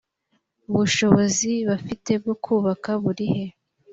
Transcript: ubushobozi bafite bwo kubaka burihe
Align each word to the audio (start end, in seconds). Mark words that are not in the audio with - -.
ubushobozi 0.71 1.51
bafite 1.69 2.11
bwo 2.21 2.35
kubaka 2.43 2.89
burihe 3.03 3.45